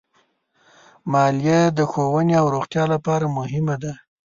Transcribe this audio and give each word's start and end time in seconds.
مالیه 1.11 1.61
د 1.77 1.79
ښوونې 1.91 2.35
او 2.41 2.45
روغتیا 2.55 2.83
لپاره 2.93 3.25
مهمه 3.37 3.75
ده. 3.83 3.93